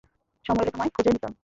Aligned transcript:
সময় 0.45 0.63
এলে 0.63 0.71
তোমায় 0.71 0.91
খুঁজে 0.95 1.11
নিতাম। 1.11 1.33